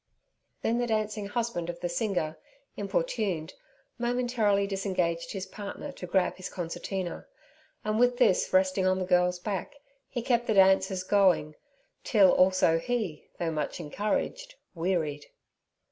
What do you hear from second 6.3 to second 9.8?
his concertina, and with this resting on the girl's back,